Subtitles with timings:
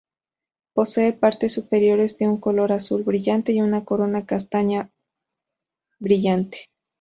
[0.73, 4.89] Posee partes superiores de un color azul brillante y una corona castaña
[5.99, 6.71] brillante.